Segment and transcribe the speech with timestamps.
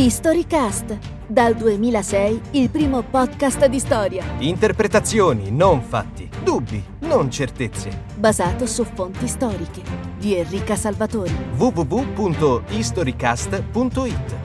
[0.00, 6.30] Historycast, dal 2006 il primo podcast di storia, Interpretazioni, non fatti.
[6.44, 8.04] Dubbi, non certezze.
[8.14, 9.82] basato su fonti storiche,
[10.16, 11.34] di Enrica Salvatori.
[11.56, 14.36] www.historycast.it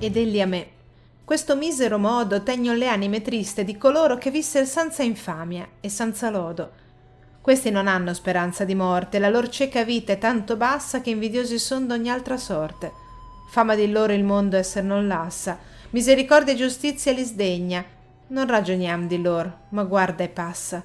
[0.00, 0.66] Ed egli a me.
[1.22, 6.28] Questo misero modo tegno le anime triste di coloro che vissero senza infamia e senza
[6.28, 6.72] lodo.
[7.40, 11.60] Questi non hanno speranza di morte, la lor cieca vita è tanto bassa che invidiosi
[11.60, 13.02] son d'ogni altra sorte.
[13.46, 15.58] Fama di loro il mondo esser non lassa,
[15.90, 17.84] misericordia e giustizia li sdegna.
[18.28, 20.84] Non ragioniam di lor, ma guarda e passa.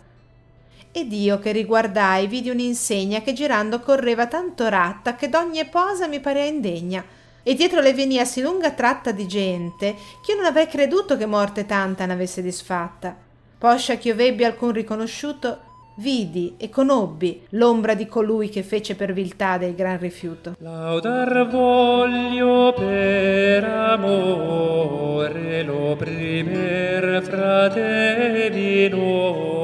[0.92, 6.20] Ed io che riguardai vidi un'insegna che girando correva tanto ratta che d'ogni posa mi
[6.20, 7.04] parea indegna
[7.44, 11.26] e dietro le venia sì lunga tratta di gente che io non avrei creduto che
[11.26, 13.16] morte tanta n'avesse disfatta.
[13.58, 15.62] Poscia ch'io vebbi alcun riconosciuto,
[16.00, 20.56] vidi e conobbi l'ombra di colui che fece per viltà del gran rifiuto.
[20.60, 29.59] Laudar voglio per amore l'opprimer frate minore.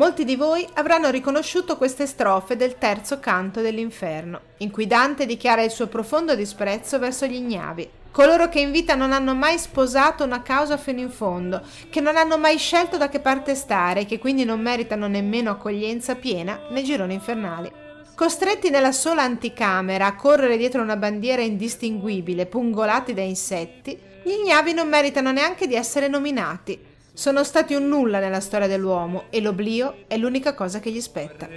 [0.00, 5.62] Molti di voi avranno riconosciuto queste strofe del terzo canto dell'inferno, in cui Dante dichiara
[5.62, 10.24] il suo profondo disprezzo verso gli ignavi, coloro che in vita non hanno mai sposato
[10.24, 14.06] una causa fino in fondo, che non hanno mai scelto da che parte stare e
[14.06, 17.70] che quindi non meritano nemmeno accoglienza piena nei gironi infernali.
[18.14, 24.72] Costretti nella sola anticamera a correre dietro una bandiera indistinguibile, pungolati da insetti, gli ignavi
[24.72, 26.88] non meritano neanche di essere nominati.
[27.20, 31.48] Sono stati un nulla nella storia dell'uomo e l'oblio è l'unica cosa che gli spetta.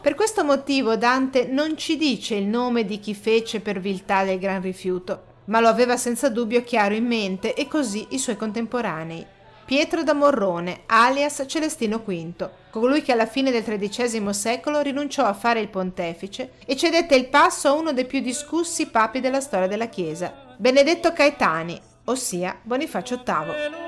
[0.00, 4.38] Per questo motivo Dante non ci dice il nome di chi fece per viltà del
[4.38, 9.26] gran rifiuto, ma lo aveva senza dubbio chiaro in mente e così i suoi contemporanei.
[9.66, 15.34] Pietro da Morrone, alias Celestino V, colui che alla fine del XIII secolo rinunciò a
[15.34, 19.68] fare il pontefice e cedette il passo a uno dei più discussi papi della storia
[19.68, 23.80] della Chiesa, Benedetto Caetani, ossia Bonifacio VIII.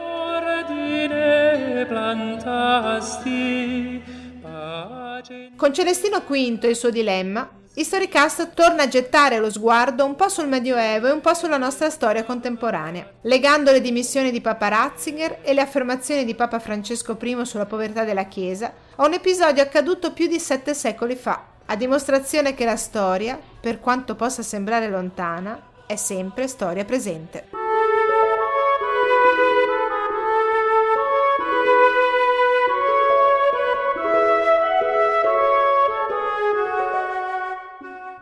[5.54, 10.28] Con Celestino V e il suo dilemma, Historicast torna a gettare lo sguardo un po'
[10.28, 15.42] sul Medioevo e un po' sulla nostra storia contemporanea, legando le dimissioni di Papa Ratzinger
[15.42, 20.12] e le affermazioni di Papa Francesco I sulla povertà della Chiesa a un episodio accaduto
[20.12, 25.70] più di sette secoli fa, a dimostrazione che la storia, per quanto possa sembrare lontana,
[25.86, 27.48] è sempre storia presente.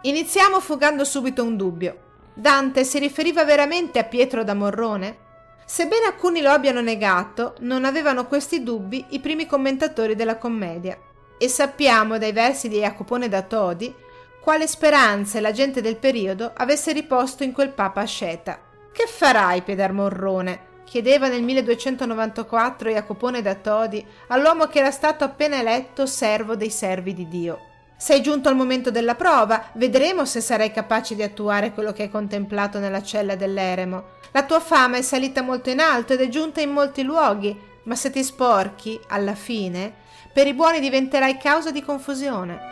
[0.04, 1.96] Iniziamo fugando subito un dubbio.
[2.34, 5.16] Dante si riferiva veramente a Pietro da Morrone?
[5.64, 10.98] Sebbene alcuni lo abbiano negato, non avevano questi dubbi i primi commentatori della commedia.
[11.38, 13.94] E sappiamo dai versi di Jacopone da Todi
[14.42, 18.58] quale speranze la gente del periodo avesse riposto in quel papa asceta.
[18.92, 20.70] Che farai, Piedar Morrone?
[20.84, 27.14] chiedeva nel 1294 Jacopone da Todi all'uomo che era stato appena eletto servo dei servi
[27.14, 27.60] di Dio.
[27.96, 32.10] Sei giunto al momento della prova, vedremo se sarai capace di attuare quello che hai
[32.10, 34.04] contemplato nella cella dell'eremo.
[34.32, 37.94] La tua fama è salita molto in alto ed è giunta in molti luoghi, ma
[37.94, 39.94] se ti sporchi, alla fine,
[40.32, 42.71] per i buoni diventerai causa di confusione.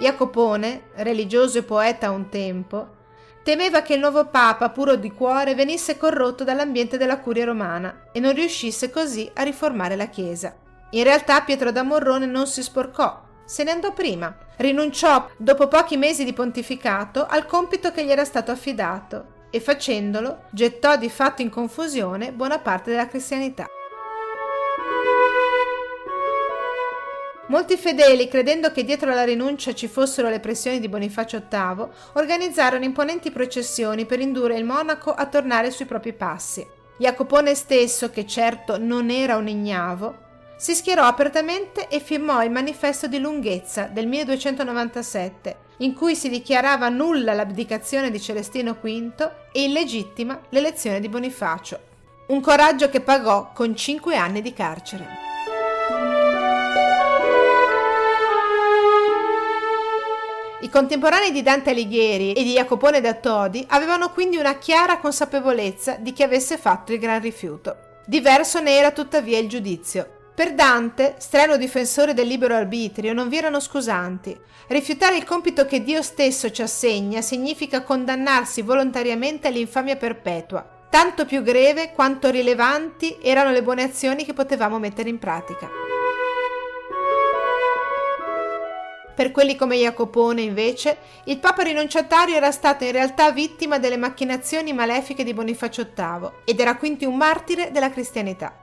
[0.00, 2.96] Jacopone, religioso e poeta a un tempo,
[3.42, 8.18] temeva che il nuovo papa, puro di cuore, venisse corrotto dall'ambiente della curia romana e
[8.18, 10.56] non riuscisse così a riformare la Chiesa.
[10.92, 15.96] In realtà Pietro da Morrone non si sporcò, se ne andò prima, rinunciò dopo pochi
[15.96, 21.42] mesi di pontificato al compito che gli era stato affidato e facendolo gettò di fatto
[21.42, 23.66] in confusione buona parte della cristianità.
[27.50, 32.84] Molti fedeli, credendo che dietro alla rinuncia ci fossero le pressioni di Bonifacio VIII, organizzarono
[32.84, 36.64] imponenti processioni per indurre il monaco a tornare sui propri passi.
[36.96, 43.08] Jacopone stesso, che certo non era un ignavo, si schierò apertamente e firmò il manifesto
[43.08, 50.40] di lunghezza del 1297, in cui si dichiarava nulla l'abdicazione di Celestino V e illegittima
[50.50, 51.80] l'elezione di Bonifacio.
[52.28, 55.29] Un coraggio che pagò con cinque anni di carcere.
[60.62, 65.96] I contemporanei di Dante Alighieri e di Jacopone da Todi avevano quindi una chiara consapevolezza
[65.98, 67.76] di chi avesse fatto il gran rifiuto.
[68.04, 70.18] Diverso ne era tuttavia il giudizio.
[70.34, 74.38] Per Dante, strenuo difensore del libero arbitrio, non vi erano scusanti.
[74.66, 81.42] Rifiutare il compito che Dio stesso ci assegna significa condannarsi volontariamente all'infamia perpetua, tanto più
[81.42, 85.99] greve quanto rilevanti erano le buone azioni che potevamo mettere in pratica.
[89.14, 94.72] Per quelli come Jacopone, invece, il Papa rinunciatario era stato in realtà vittima delle macchinazioni
[94.72, 98.54] malefiche di Bonifacio VIII ed era quindi un martire della cristianità.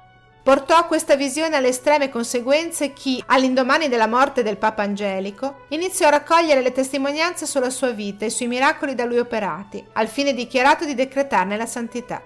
[0.48, 6.12] Portò questa visione alle estreme conseguenze chi, all'indomani della morte del Papa Angelico, iniziò a
[6.12, 10.86] raccogliere le testimonianze sulla sua vita e sui miracoli da lui operati, al fine dichiarato
[10.86, 12.24] di decretarne la santità.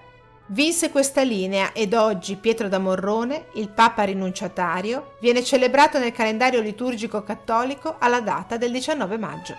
[0.52, 6.60] Vinse questa linea ed oggi Pietro da Morrone, il Papa rinunciatario, viene celebrato nel calendario
[6.60, 9.54] liturgico cattolico alla data del 19 maggio.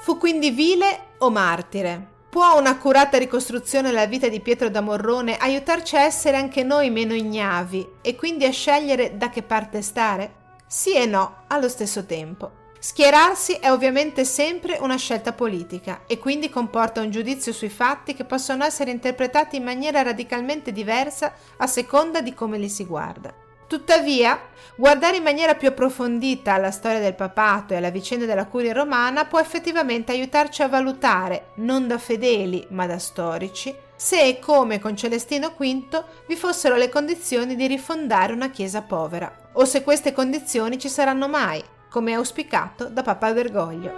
[0.00, 2.14] Fu quindi vile o martire?
[2.30, 7.12] Può un'accurata ricostruzione della vita di Pietro da Morrone aiutarci a essere anche noi meno
[7.12, 10.44] ignavi e quindi a scegliere da che parte stare?
[10.66, 12.64] Sì e no allo stesso tempo.
[12.78, 18.24] Schierarsi è ovviamente sempre una scelta politica e quindi comporta un giudizio sui fatti che
[18.24, 23.34] possono essere interpretati in maniera radicalmente diversa a seconda di come li si guarda.
[23.66, 24.40] Tuttavia,
[24.76, 29.24] guardare in maniera più approfondita alla storia del papato e alla vicenda della curia romana
[29.24, 34.96] può effettivamente aiutarci a valutare, non da fedeli ma da storici, se e come con
[34.96, 40.78] Celestino V vi fossero le condizioni di rifondare una chiesa povera, o se queste condizioni
[40.78, 41.64] ci saranno mai,
[41.96, 43.90] come auspicato da Papa Bergoglio.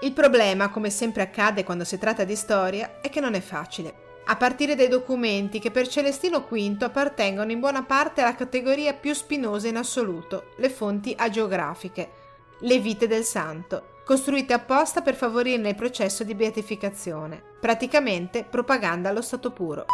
[0.00, 4.18] Il problema, come sempre accade quando si tratta di storia, è che non è facile.
[4.24, 9.14] A partire dai documenti che per Celestino V appartengono in buona parte alla categoria più
[9.14, 12.10] spinosa in assoluto, le fonti agiografiche,
[12.58, 19.22] le vite del santo, costruite apposta per favorirne il processo di beatificazione, praticamente propaganda allo
[19.22, 19.86] stato puro.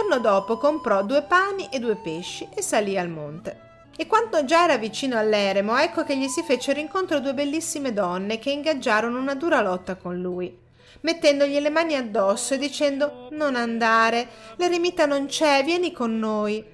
[0.00, 3.88] Giorno dopo comprò due pani e due pesci e salì al monte.
[3.98, 8.38] E quando già era vicino all'eremo, ecco che gli si fecero incontro due bellissime donne
[8.38, 10.56] che ingaggiarono una dura lotta con lui,
[11.02, 14.26] mettendogli le mani addosso e dicendo Non andare,
[14.56, 16.64] l'eremita non c'è, vieni con noi.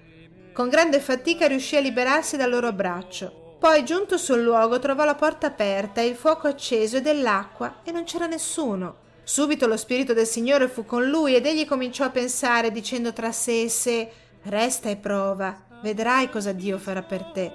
[0.52, 3.56] Con grande fatica riuscì a liberarsi dal loro abbraccio.
[3.58, 8.04] Poi, giunto sul luogo, trovò la porta aperta il fuoco acceso e dell'acqua e non
[8.04, 9.04] c'era nessuno.
[9.28, 13.32] Subito lo spirito del Signore fu con lui ed egli cominciò a pensare dicendo tra
[13.32, 14.08] sé e sé
[14.44, 17.52] Resta e prova, vedrai cosa Dio farà per te.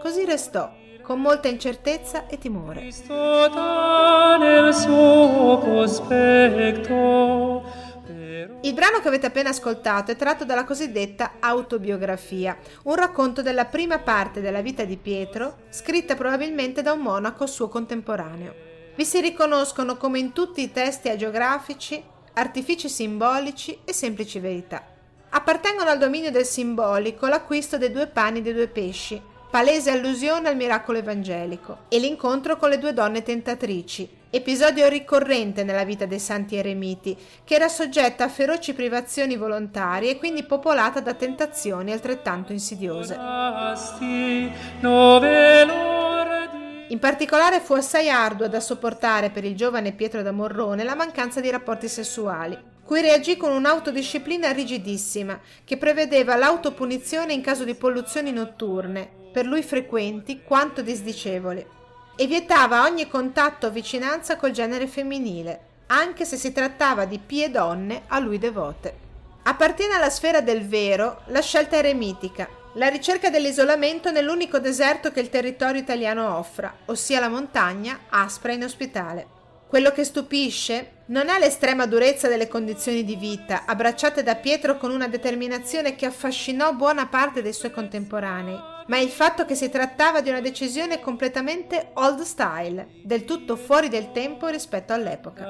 [0.00, 0.72] Così restò,
[1.02, 2.80] con molta incertezza e timore.
[8.62, 13.98] Il brano che avete appena ascoltato è tratto dalla cosiddetta autobiografia, un racconto della prima
[13.98, 18.69] parte della vita di Pietro, scritta probabilmente da un monaco suo contemporaneo.
[19.00, 22.04] Vi si riconoscono, come in tutti i testi agiografici,
[22.34, 24.84] artifici simbolici e semplici verità.
[25.30, 29.18] Appartengono al dominio del simbolico l'acquisto dei due pani e dei due pesci,
[29.48, 35.84] palese allusione al miracolo evangelico, e l'incontro con le due donne tentatrici, episodio ricorrente nella
[35.84, 41.14] vita dei santi eremiti, che era soggetta a feroci privazioni volontarie e quindi popolata da
[41.14, 43.16] tentazioni altrettanto insidiose.
[46.90, 51.40] In particolare fu assai ardua da sopportare per il giovane Pietro da Morrone la mancanza
[51.40, 58.32] di rapporti sessuali, cui reagì con un'autodisciplina rigidissima che prevedeva l'autopunizione in caso di polluzioni
[58.32, 61.64] notturne, per lui frequenti quanto disdicevoli,
[62.16, 67.52] e vietava ogni contatto o vicinanza col genere femminile, anche se si trattava di pie
[67.52, 69.08] donne a lui devote.
[69.44, 75.28] Appartiene alla sfera del vero la scelta eremitica, la ricerca dell'isolamento nell'unico deserto che il
[75.28, 79.26] territorio italiano offra, ossia la montagna aspra e inospitale.
[79.66, 84.90] Quello che stupisce non è l'estrema durezza delle condizioni di vita, abbracciate da Pietro con
[84.90, 88.58] una determinazione che affascinò buona parte dei suoi contemporanei,
[88.90, 93.88] ma il fatto che si trattava di una decisione completamente old style, del tutto fuori
[93.88, 95.44] del tempo rispetto all'epoca.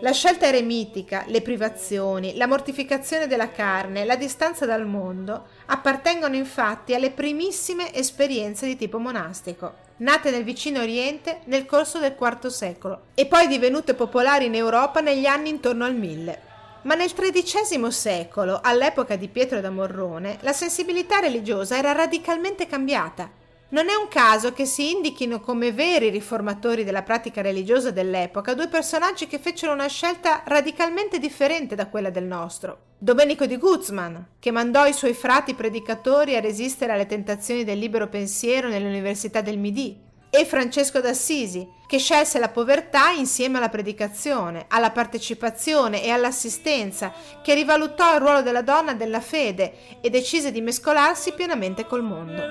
[0.00, 6.94] La scelta eremitica, le privazioni, la mortificazione della carne, la distanza dal mondo appartengono infatti
[6.94, 13.06] alle primissime esperienze di tipo monastico, nate nel vicino Oriente nel corso del IV secolo
[13.14, 16.50] e poi divenute popolari in Europa negli anni intorno al 1000.
[16.84, 23.30] Ma nel XIII secolo, all'epoca di Pietro da Morrone, la sensibilità religiosa era radicalmente cambiata.
[23.68, 28.66] Non è un caso che si indichino come veri riformatori della pratica religiosa dell'epoca due
[28.66, 32.78] personaggi che fecero una scelta radicalmente differente da quella del nostro.
[32.98, 38.08] Domenico di Guzman, che mandò i suoi frati predicatori a resistere alle tentazioni del libero
[38.08, 44.64] pensiero nelle università del Midi, e Francesco d'Assisi, che scelse la povertà insieme alla predicazione,
[44.68, 47.12] alla partecipazione e all'assistenza,
[47.42, 52.42] che rivalutò il ruolo della donna della fede e decise di mescolarsi pienamente col mondo.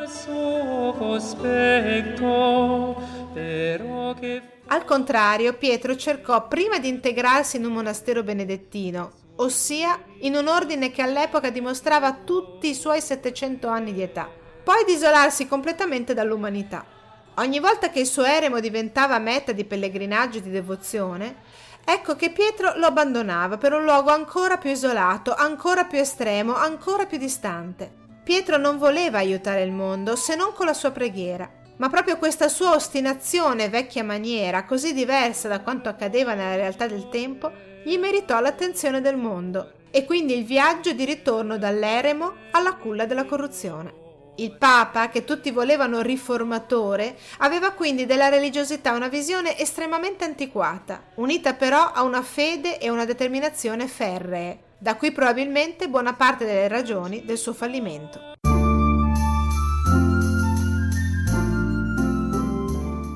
[4.68, 10.92] Al contrario, Pietro cercò prima di integrarsi in un monastero benedettino, ossia in un ordine
[10.92, 14.30] che all'epoca dimostrava tutti i suoi 700 anni di età,
[14.64, 17.00] poi di isolarsi completamente dall'umanità.
[17.36, 21.38] Ogni volta che il suo eremo diventava meta di pellegrinaggio e di devozione,
[21.86, 27.06] ecco che Pietro lo abbandonava per un luogo ancora più isolato, ancora più estremo, ancora
[27.06, 28.00] più distante.
[28.24, 32.50] Pietro non voleva aiutare il mondo se non con la sua preghiera, ma proprio questa
[32.50, 37.52] sua ostinazione vecchia maniera, così diversa da quanto accadeva nella realtà del tempo,
[37.84, 43.26] gli meritò l'attenzione del mondo e quindi il viaggio di ritorno dall'eremo alla culla della
[43.26, 44.01] corruzione.
[44.36, 51.54] Il Papa, che tutti volevano riformatore, aveva quindi della religiosità una visione estremamente antiquata, unita
[51.54, 57.26] però a una fede e una determinazione ferree, da qui probabilmente buona parte delle ragioni
[57.26, 58.20] del suo fallimento.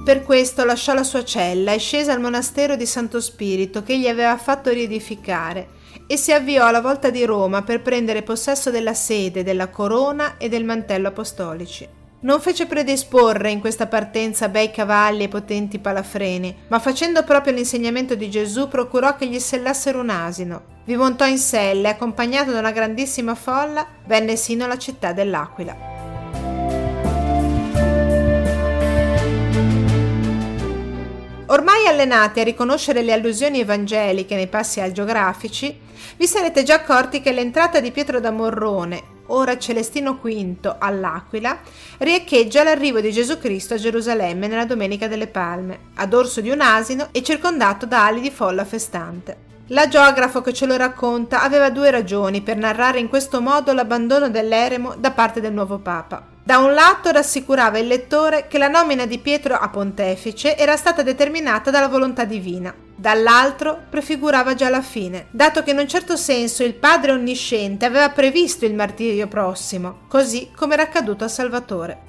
[0.03, 4.07] Per questo lasciò la sua cella e scese al monastero di Santo Spirito che gli
[4.07, 5.74] aveva fatto riedificare
[6.07, 10.49] e si avviò alla volta di Roma per prendere possesso della sede, della corona e
[10.49, 11.87] del mantello apostolici.
[12.21, 18.15] Non fece predisporre in questa partenza bei cavalli e potenti palafreni, ma facendo proprio l'insegnamento
[18.15, 20.73] di Gesù procurò che gli sellassero un asino.
[20.85, 25.94] Vi montò in selle, accompagnato da una grandissima folla, venne sino alla città dell'Aquila.
[31.47, 35.79] Ormai allenati a riconoscere le allusioni evangeliche nei passi agiografici,
[36.17, 41.59] vi sarete già accorti che l'entrata di Pietro da Morrone, ora Celestino V all'Aquila,
[41.99, 46.61] riecheggia l'arrivo di Gesù Cristo a Gerusalemme nella Domenica delle Palme, a dorso di un
[46.61, 49.37] asino e circondato da ali di folla festante.
[49.67, 54.95] L'agiografo che ce lo racconta aveva due ragioni per narrare in questo modo l'abbandono dell'eremo
[54.97, 56.33] da parte del nuovo Papa.
[56.45, 61.01] Da un lato rassicurava il lettore che la nomina di Pietro a pontefice era stata
[61.01, 66.63] determinata dalla volontà divina, dall'altro prefigurava già la fine, dato che in un certo senso
[66.63, 71.99] il Padre Onnisciente aveva previsto il martirio prossimo, così come era accaduto a Salvatore.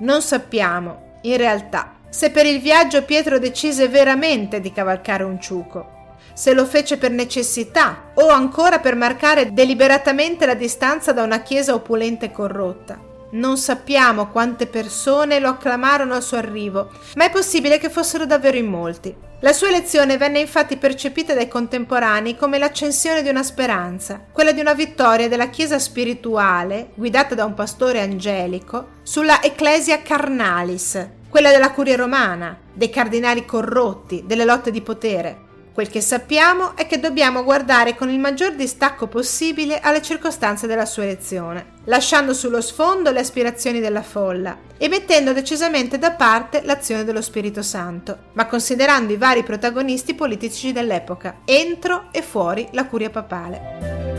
[0.00, 5.91] Non sappiamo, in realtà, se per il viaggio Pietro decise veramente di cavalcare un ciuco
[6.34, 11.74] se lo fece per necessità o ancora per marcare deliberatamente la distanza da una chiesa
[11.74, 13.10] opulenta e corrotta.
[13.32, 18.58] Non sappiamo quante persone lo acclamarono al suo arrivo, ma è possibile che fossero davvero
[18.58, 19.16] in molti.
[19.40, 24.60] La sua elezione venne infatti percepita dai contemporanei come l'accensione di una speranza, quella di
[24.60, 31.72] una vittoria della Chiesa spirituale, guidata da un pastore angelico, sulla Ecclesia carnalis, quella della
[31.72, 35.50] curia romana, dei cardinali corrotti, delle lotte di potere.
[35.72, 40.84] Quel che sappiamo è che dobbiamo guardare con il maggior distacco possibile alle circostanze della
[40.84, 47.04] sua elezione, lasciando sullo sfondo le aspirazioni della folla e mettendo decisamente da parte l'azione
[47.04, 53.08] dello Spirito Santo, ma considerando i vari protagonisti politici dell'epoca, entro e fuori la curia
[53.08, 54.11] papale.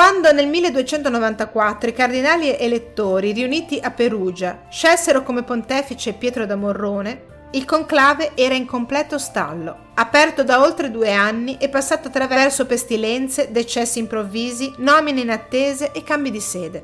[0.00, 7.48] Quando nel 1294 i cardinali elettori riuniti a Perugia scelsero come pontefice Pietro da Morrone,
[7.50, 13.50] il conclave era in completo stallo, aperto da oltre due anni e passato attraverso pestilenze,
[13.50, 16.82] decessi improvvisi, nomine inattese e cambi di sede.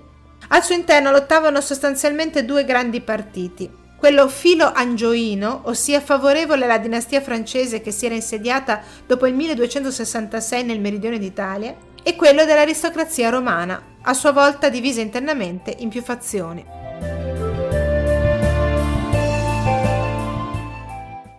[0.48, 7.80] Al suo interno lottavano sostanzialmente due grandi partiti, quello filo-angioino, ossia favorevole alla dinastia francese
[7.80, 14.14] che si era insediata dopo il 1266 nel meridione d'Italia, e quello dell'aristocrazia romana, a
[14.14, 16.64] sua volta divisa internamente in più fazioni.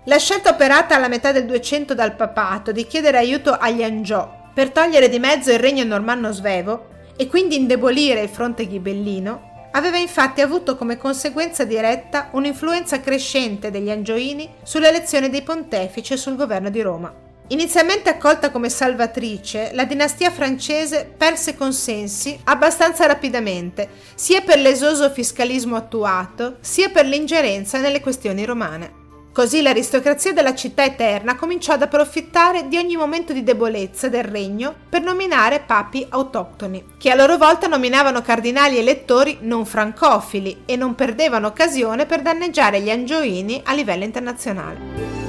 [0.03, 4.71] La scelta operata alla metà del 200 dal papato di chiedere aiuto agli Angiò per
[4.71, 10.41] togliere di mezzo il regno normanno svevo e quindi indebolire il fronte ghibellino aveva infatti
[10.41, 16.81] avuto come conseguenza diretta un'influenza crescente degli Angioini sull'elezione dei pontefici e sul governo di
[16.81, 17.26] Roma.
[17.49, 25.77] Inizialmente accolta come salvatrice, la dinastia francese perse consensi abbastanza rapidamente, sia per l'esoso fiscalismo
[25.77, 29.05] attuato, sia per l'ingerenza nelle questioni romane.
[29.31, 34.73] Così l'aristocrazia della città eterna cominciò ad approfittare di ogni momento di debolezza del regno
[34.89, 40.95] per nominare papi autoctoni, che a loro volta nominavano cardinali elettori non francofili e non
[40.95, 45.26] perdevano occasione per danneggiare gli angioini a livello internazionale.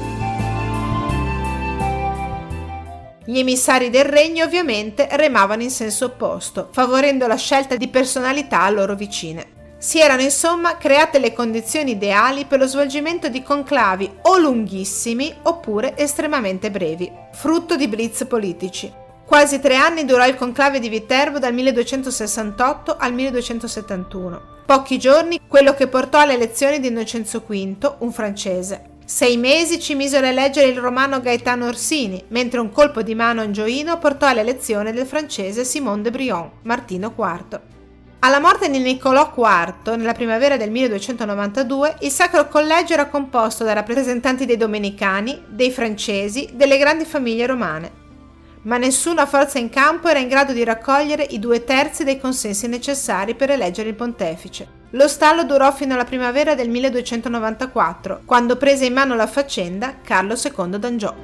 [3.28, 8.70] Gli emissari del regno ovviamente remavano in senso opposto, favorendo la scelta di personalità a
[8.70, 9.76] loro vicine.
[9.76, 15.94] Si erano insomma create le condizioni ideali per lo svolgimento di conclavi o lunghissimi oppure
[15.99, 18.90] estremamente brevi, frutto di blitz politici.
[19.26, 24.42] Quasi tre anni durò il conclave di Viterbo dal 1268 al 1271.
[24.64, 28.97] Pochi giorni quello che portò alle elezioni di Innocenzo V, un francese.
[29.09, 33.41] Sei mesi ci misero a eleggere il romano Gaetano Orsini, mentre un colpo di mano
[33.41, 37.59] angioino portò all'elezione del francese Simone de Brion, Martino IV.
[38.19, 43.73] Alla morte di Niccolò IV, nella primavera del 1292, il Sacro Collegio era composto da
[43.73, 47.98] rappresentanti dei Domenicani, dei Francesi, delle grandi famiglie romane.
[48.62, 52.67] Ma nessuna forza in campo era in grado di raccogliere i due terzi dei consensi
[52.67, 54.77] necessari per eleggere il pontefice.
[54.91, 60.35] Lo stallo durò fino alla primavera del 1294, quando prese in mano la faccenda Carlo
[60.35, 61.15] II d'Angiò.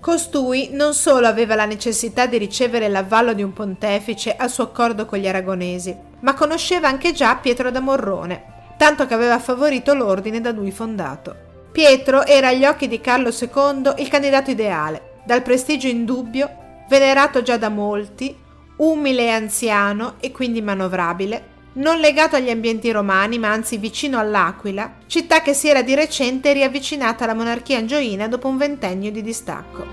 [0.00, 5.06] Costui non solo aveva la necessità di ricevere l'avvallo di un pontefice al suo accordo
[5.06, 10.40] con gli aragonesi, ma conosceva anche già Pietro da Morrone, tanto che aveva favorito l'ordine
[10.40, 11.43] da lui fondato.
[11.74, 16.48] Pietro era agli occhi di Carlo II il candidato ideale, dal prestigio indubbio,
[16.88, 18.32] venerato già da molti,
[18.76, 24.98] umile e anziano e quindi manovrabile, non legato agli ambienti romani, ma anzi vicino all'Aquila,
[25.06, 29.84] città che si era di recente riavvicinata alla monarchia angioina dopo un ventennio di distacco.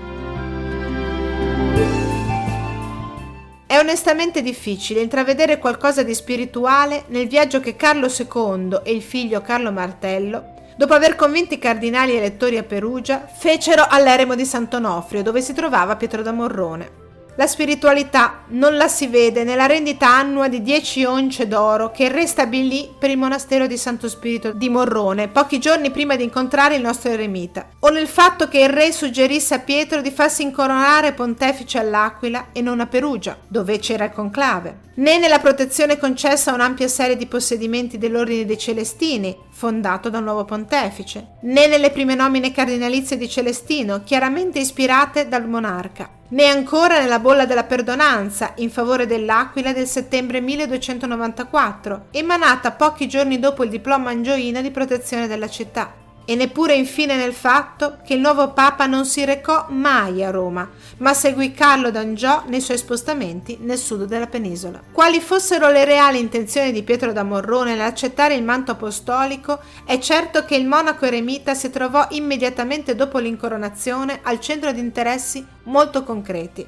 [3.66, 9.42] È onestamente difficile intravedere qualcosa di spirituale nel viaggio che Carlo II e il figlio
[9.42, 15.40] Carlo Martello, dopo aver convinto i cardinali elettori a Perugia, fecero all'eremo di Sant'Onofrio, dove
[15.40, 17.01] si trovava Pietro da Morrone.
[17.36, 22.10] La spiritualità non la si vede nella rendita annua di 10 once d'oro che il
[22.10, 26.74] re stabilì per il monastero di Santo Spirito di Morrone pochi giorni prima di incontrare
[26.74, 31.14] il nostro eremita, o nel fatto che il re suggerisse a Pietro di farsi incoronare
[31.14, 36.54] pontefice all'Aquila e non a Perugia, dove c'era il conclave, né nella protezione concessa a
[36.54, 42.52] un'ampia serie di possedimenti dell'Ordine dei Celestini, fondato dal nuovo pontefice, né nelle prime nomine
[42.52, 49.06] cardinalizie di Celestino, chiaramente ispirate dal monarca né ancora nella bolla della perdonanza in favore
[49.06, 56.01] dell'Aquila del settembre 1294, emanata pochi giorni dopo il diploma angioina di protezione della città
[56.24, 60.68] e neppure infine nel fatto che il nuovo Papa non si recò mai a Roma,
[60.98, 64.80] ma seguì Carlo d'Angiò nei suoi spostamenti nel sud della penisola.
[64.92, 70.44] Quali fossero le reali intenzioni di Pietro da Morrone nell'accettare il manto apostolico, è certo
[70.44, 76.66] che il monaco eremita si trovò immediatamente dopo l'incoronazione al centro di interessi molto concreti,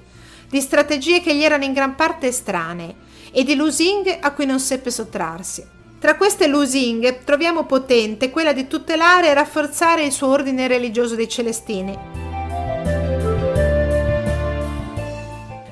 [0.49, 2.95] di strategie che gli erano in gran parte estranee
[3.33, 5.74] e di lusinghe a cui non seppe sottrarsi.
[6.05, 11.31] Tra queste lusinghe troviamo potente quella di tutelare e rafforzare il suo ordine religioso dei
[11.31, 11.99] Celestini.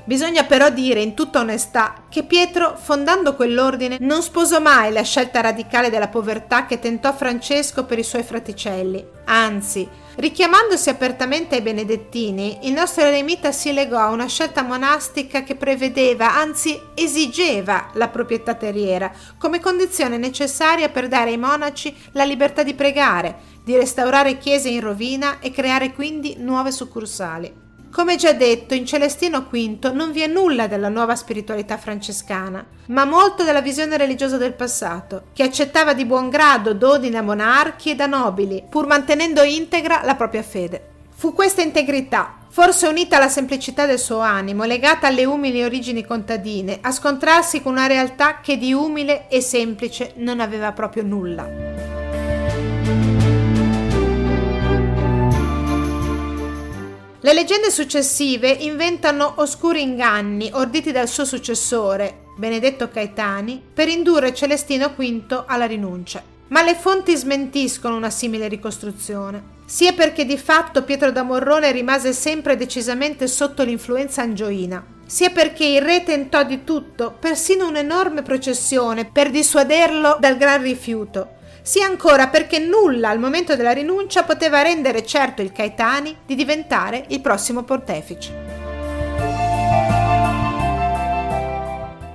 [0.03, 5.39] Bisogna però dire in tutta onestà che Pietro, fondando quell'ordine, non sposò mai la scelta
[5.39, 9.05] radicale della povertà che tentò Francesco per i suoi fraticelli.
[9.25, 15.55] Anzi, Richiamandosi apertamente ai benedettini, il nostro eremita si legò a una scelta monastica che
[15.55, 22.61] prevedeva, anzi esigeva, la proprietà terriera come condizione necessaria per dare ai monaci la libertà
[22.61, 27.62] di pregare, di restaurare chiese in rovina e creare quindi nuove succursali.
[27.93, 33.05] Come già detto, in Celestino V non vi è nulla della nuova spiritualità francescana, ma
[33.05, 37.95] molto della visione religiosa del passato, che accettava di buon grado doni da monarchi e
[37.95, 40.87] da nobili, pur mantenendo integra la propria fede.
[41.13, 46.79] Fu questa integrità, forse unita alla semplicità del suo animo, legata alle umili origini contadine,
[46.81, 51.47] a scontrarsi con una realtà che di umile e semplice non aveva proprio nulla.
[57.25, 64.91] Le leggende successive inventano oscuri inganni orditi dal suo successore, Benedetto Caetani, per indurre Celestino
[64.93, 66.21] V alla rinuncia.
[66.49, 72.11] Ma le fonti smentiscono una simile ricostruzione, sia perché di fatto Pietro da Morrone rimase
[72.11, 79.05] sempre decisamente sotto l'influenza angioina, sia perché il re tentò di tutto, persino un'enorme processione,
[79.05, 81.32] per dissuaderlo dal gran rifiuto,
[81.63, 87.05] sia ancora perché nulla al momento della rinuncia poteva rendere certo il Caetani di diventare
[87.07, 88.51] il prossimo pontefice.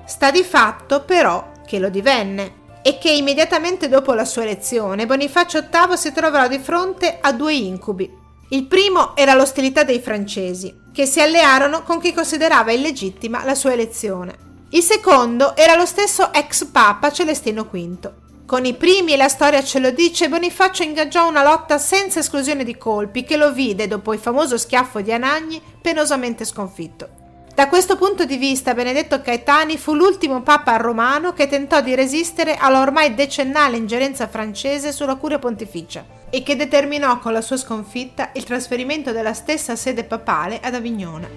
[0.04, 5.61] Sta di fatto però che lo divenne e che immediatamente dopo la sua elezione Bonifacio
[5.70, 8.11] VIII si troverà di fronte a due incubi.
[8.50, 13.72] Il primo era l'ostilità dei francesi, che si allearono con chi considerava illegittima la sua
[13.72, 14.46] elezione.
[14.70, 18.27] Il secondo era lo stesso ex papa Celestino V.
[18.48, 22.78] Con i primi, la storia ce lo dice, Bonifacio ingaggiò una lotta senza esclusione di
[22.78, 27.08] colpi che lo vide, dopo il famoso schiaffo di Anagni, penosamente sconfitto.
[27.54, 32.56] Da questo punto di vista, Benedetto Caetani fu l'ultimo papa romano che tentò di resistere
[32.56, 38.30] alla ormai decennale ingerenza francese sulla curia pontificia e che determinò con la sua sconfitta
[38.32, 41.28] il trasferimento della stessa sede papale ad Avignone.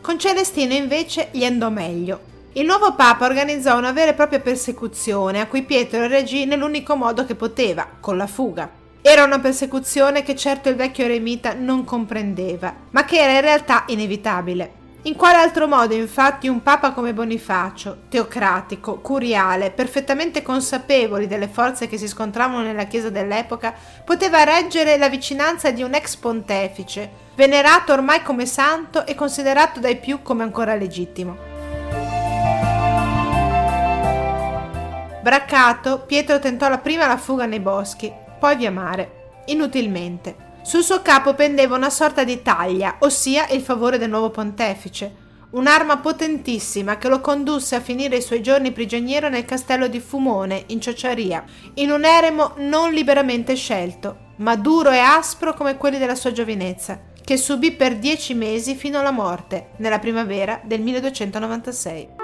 [0.00, 2.36] Con Celestino invece gli andò meglio.
[2.52, 7.26] Il nuovo Papa organizzò una vera e propria persecuzione a cui Pietro reagì nell'unico modo
[7.26, 8.70] che poteva, con la fuga.
[9.02, 13.84] Era una persecuzione che certo il vecchio eremita non comprendeva, ma che era in realtà
[13.88, 14.72] inevitabile.
[15.02, 21.86] In quale altro modo, infatti, un papa come Bonifacio, teocratico, curiale, perfettamente consapevoli delle forze
[21.86, 27.92] che si scontravano nella Chiesa dell'epoca, poteva reggere la vicinanza di un ex pontefice, venerato
[27.92, 31.57] ormai come santo e considerato dai più come ancora legittimo?
[35.20, 39.42] Braccato, Pietro tentò la prima la fuga nei boschi, poi via mare.
[39.46, 40.46] Inutilmente.
[40.62, 45.98] Sul suo capo pendeva una sorta di taglia, ossia il favore del nuovo pontefice, un'arma
[45.98, 50.80] potentissima che lo condusse a finire i suoi giorni prigioniero nel castello di Fumone, in
[50.80, 51.42] Ciociaria,
[51.74, 57.00] in un eremo non liberamente scelto, ma duro e aspro come quelli della sua giovinezza,
[57.24, 62.17] che subì per dieci mesi fino alla morte, nella primavera del 1296.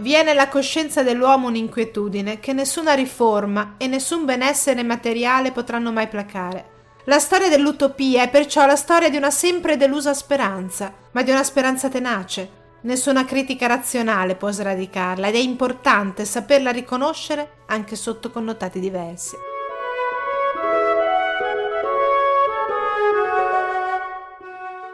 [0.00, 6.06] Vi è nella coscienza dell'uomo un'inquietudine che nessuna riforma e nessun benessere materiale potranno mai
[6.06, 6.76] placare.
[7.06, 11.42] La storia dell'utopia è perciò la storia di una sempre delusa speranza, ma di una
[11.42, 12.48] speranza tenace.
[12.82, 19.47] Nessuna critica razionale può sradicarla ed è importante saperla riconoscere anche sotto connotati diversi.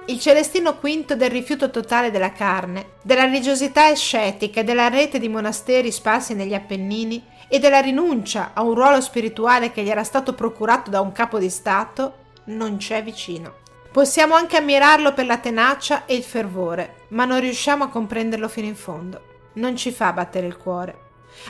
[0.07, 5.31] Il Celestino V del rifiuto totale della carne, della religiosità ascetica e della rete di
[5.31, 10.35] monasteri sparsi negli Appennini e della rinuncia a un ruolo spirituale che gli era stato
[10.35, 13.63] procurato da un capo di Stato, non c'è vicino.
[13.91, 18.67] Possiamo anche ammirarlo per la tenacia e il fervore, ma non riusciamo a comprenderlo fino
[18.67, 19.23] in fondo.
[19.55, 20.99] Non ci fa battere il cuore.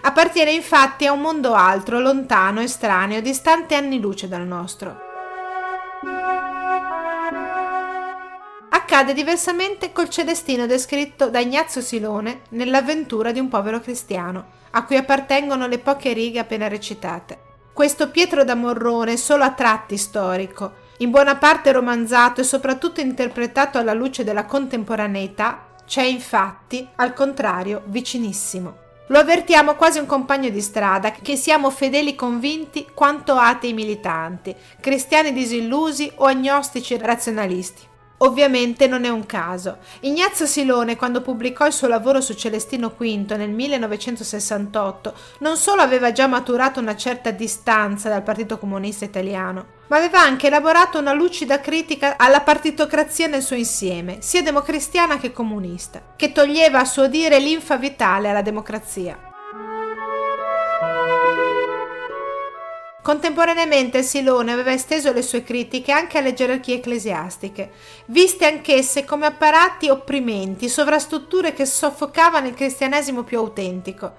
[0.02, 5.03] Appartiene infatti a un mondo altro, lontano, estraneo, distante anni luce dal nostro.
[8.94, 14.94] Accade diversamente col Celestino descritto da Ignazio Silone nell'avventura di un povero cristiano, a cui
[14.94, 17.40] appartengono le poche righe appena recitate.
[17.72, 23.78] Questo Pietro da Morrone, solo a tratti storico, in buona parte romanzato e soprattutto interpretato
[23.78, 28.76] alla luce della contemporaneità, c'è infatti, al contrario, vicinissimo.
[29.08, 35.32] Lo avvertiamo quasi un compagno di strada, che siamo fedeli convinti quanto atei militanti, cristiani
[35.32, 37.92] disillusi o agnostici razionalisti.
[38.18, 39.78] Ovviamente non è un caso.
[40.00, 43.02] Ignazio Silone, quando pubblicò il suo lavoro su Celestino V
[43.36, 49.96] nel 1968, non solo aveva già maturato una certa distanza dal Partito Comunista Italiano, ma
[49.96, 56.00] aveva anche elaborato una lucida critica alla partitocrazia nel suo insieme, sia democristiana che comunista,
[56.16, 59.23] che toglieva a suo dire l'infa vitale alla democrazia.
[63.04, 67.70] Contemporaneamente Silone aveva esteso le sue critiche anche alle gerarchie ecclesiastiche,
[68.06, 74.10] viste anch'esse come apparati opprimenti, sovrastrutture che soffocavano il cristianesimo più autentico.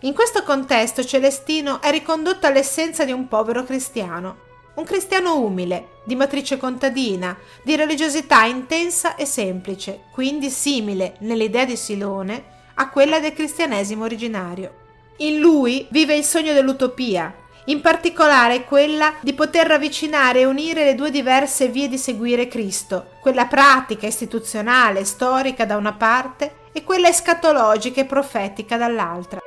[0.00, 4.36] In questo contesto Celestino è ricondotto all'essenza di un povero cristiano,
[4.74, 11.78] un cristiano umile, di matrice contadina, di religiosità intensa e semplice, quindi simile nell'idea di
[11.78, 14.82] Silone a quella del cristianesimo originario.
[15.18, 17.34] In lui vive il sogno dell'utopia,
[17.66, 23.12] in particolare quella di poter ravvicinare e unire le due diverse vie di seguire Cristo,
[23.20, 29.40] quella pratica, istituzionale, storica da una parte e quella escatologica e profetica dall'altra.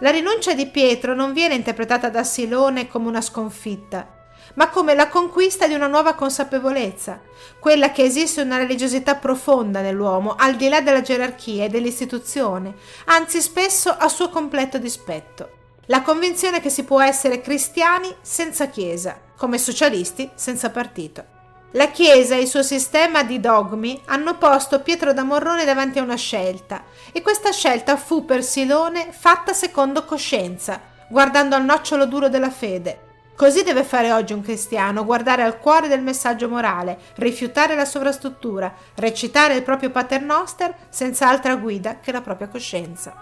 [0.00, 4.21] La rinuncia di Pietro non viene interpretata da Silone come una sconfitta,
[4.54, 7.20] ma come la conquista di una nuova consapevolezza,
[7.58, 12.74] quella che esiste una religiosità profonda nell'uomo, al di là della gerarchia e dell'istituzione,
[13.06, 15.60] anzi spesso a suo completo dispetto.
[15.86, 21.24] La convinzione che si può essere cristiani senza Chiesa, come socialisti senza partito.
[21.72, 26.02] La Chiesa e il suo sistema di dogmi hanno posto Pietro da Morrone davanti a
[26.02, 32.28] una scelta, e questa scelta fu per Silone fatta secondo coscienza, guardando al nocciolo duro
[32.28, 33.01] della fede,
[33.34, 38.72] Così deve fare oggi un cristiano, guardare al cuore del messaggio morale, rifiutare la sovrastruttura,
[38.96, 43.14] recitare il proprio paternoster senza altra guida che la propria coscienza.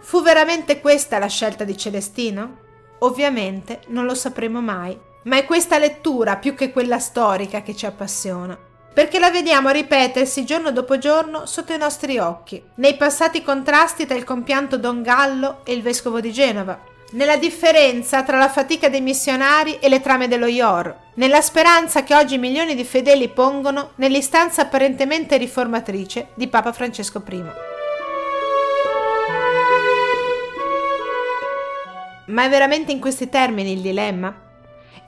[0.00, 2.58] Fu veramente questa la scelta di Celestino?
[3.00, 7.86] Ovviamente non lo sapremo mai, ma è questa lettura più che quella storica che ci
[7.86, 14.06] appassiona perché la vediamo ripetersi giorno dopo giorno sotto i nostri occhi, nei passati contrasti
[14.06, 16.78] tra il compianto Don Gallo e il vescovo di Genova,
[17.12, 22.14] nella differenza tra la fatica dei missionari e le trame dello IOR, nella speranza che
[22.14, 27.44] oggi milioni di fedeli pongono nell'istanza apparentemente riformatrice di Papa Francesco I.
[32.26, 34.51] Ma è veramente in questi termini il dilemma?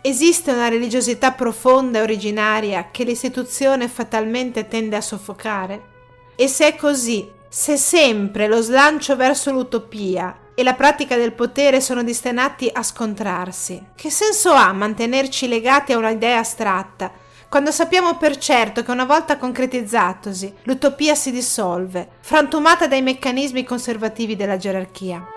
[0.00, 5.92] Esiste una religiosità profonda e originaria che l'istituzione fatalmente tende a soffocare?
[6.36, 11.80] E se è così, se sempre lo slancio verso l'utopia e la pratica del potere
[11.80, 17.22] sono destinati a scontrarsi, che senso ha mantenerci legati a un'idea astratta
[17.54, 24.34] quando sappiamo per certo che una volta concretizzatosi l'utopia si dissolve, frantumata dai meccanismi conservativi
[24.34, 25.33] della gerarchia?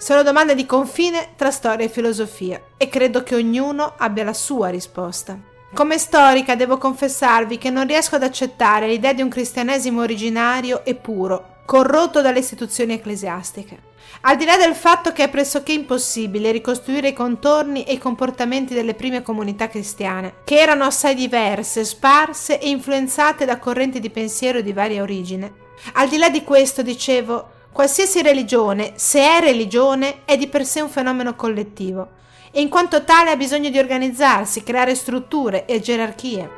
[0.00, 4.70] Sono domande di confine tra storia e filosofia e credo che ognuno abbia la sua
[4.70, 5.38] risposta.
[5.74, 10.94] Come storica devo confessarvi che non riesco ad accettare l'idea di un cristianesimo originario e
[10.94, 13.88] puro, corrotto dalle istituzioni ecclesiastiche.
[14.22, 18.72] Al di là del fatto che è pressoché impossibile ricostruire i contorni e i comportamenti
[18.72, 24.62] delle prime comunità cristiane, che erano assai diverse, sparse e influenzate da correnti di pensiero
[24.62, 25.52] di varia origine,
[25.92, 30.82] al di là di questo, dicevo, Qualsiasi religione, se è religione, è di per sé
[30.82, 32.08] un fenomeno collettivo
[32.50, 36.50] e in quanto tale ha bisogno di organizzarsi, creare strutture e gerarchie.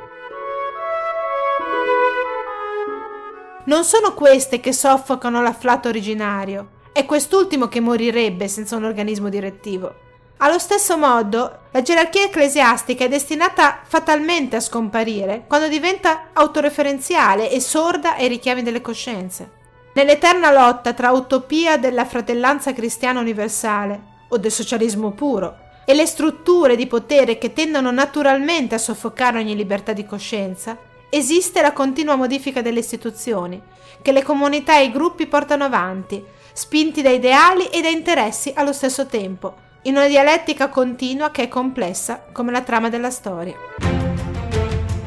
[3.63, 9.95] Non sono queste che soffocano l'afflato originario, è quest'ultimo che morirebbe senza un organismo direttivo.
[10.39, 17.61] Allo stesso modo, la gerarchia ecclesiastica è destinata fatalmente a scomparire quando diventa autoreferenziale e
[17.61, 19.61] sorda ai richiami delle coscienze.
[19.95, 26.75] Nell'eterna lotta tra utopia della fratellanza cristiana universale o del socialismo puro e le strutture
[26.75, 30.75] di potere che tendono naturalmente a soffocare ogni libertà di coscienza,
[31.09, 33.61] esiste la continua modifica delle istituzioni,
[34.01, 38.73] che le comunità e i gruppi portano avanti, spinti da ideali e da interessi allo
[38.73, 43.92] stesso tempo, in una dialettica continua che è complessa come la trama della storia.